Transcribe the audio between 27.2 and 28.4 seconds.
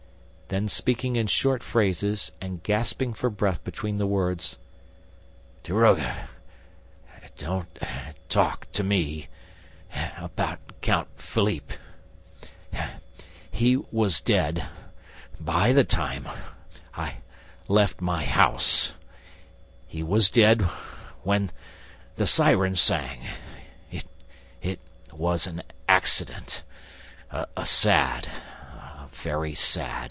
a sad...